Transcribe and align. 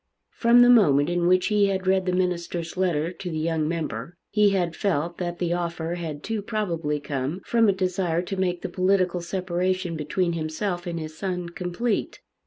From 0.31 0.63
the 0.63 0.69
moment 0.71 1.11
in 1.11 1.27
which 1.27 1.45
he 1.49 1.67
had 1.67 1.85
read 1.85 2.07
the 2.07 2.11
minister's 2.11 2.75
letter 2.75 3.11
to 3.13 3.29
the 3.29 3.37
young 3.37 3.67
member, 3.67 4.17
he 4.31 4.49
had 4.49 4.75
felt 4.75 5.19
that 5.19 5.37
the 5.37 5.53
offer 5.53 5.93
had 5.93 6.23
too 6.23 6.41
probably 6.41 6.99
come 6.99 7.39
from 7.45 7.69
a 7.69 7.71
desire 7.71 8.23
to 8.23 8.35
make 8.35 8.63
the 8.63 8.67
political 8.67 9.21
separation 9.21 9.95
between 9.95 10.33
himself 10.33 10.87
and 10.87 10.99
his 10.99 11.15
son 11.15 11.49
complete. 11.49 12.19